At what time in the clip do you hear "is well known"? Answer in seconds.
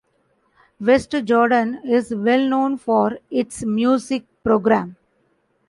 1.85-2.75